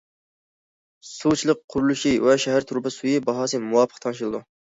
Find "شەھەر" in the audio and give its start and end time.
2.45-2.67